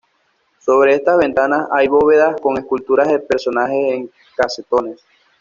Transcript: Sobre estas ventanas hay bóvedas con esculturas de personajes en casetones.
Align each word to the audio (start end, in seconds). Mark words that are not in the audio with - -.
Sobre 0.59 0.95
estas 0.95 1.19
ventanas 1.19 1.67
hay 1.71 1.87
bóvedas 1.87 2.35
con 2.41 2.57
esculturas 2.57 3.07
de 3.07 3.19
personajes 3.19 3.93
en 3.93 4.11
casetones. 4.35 4.99